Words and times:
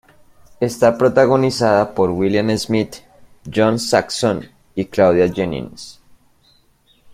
Está 0.59 0.97
protagonizada 0.97 1.93
por 1.93 2.09
William 2.09 2.49
Smith, 2.57 2.95
John 3.45 3.77
Saxon 3.77 4.49
y 4.73 4.85
Claudia 4.85 5.31
Jennings. 5.31 6.01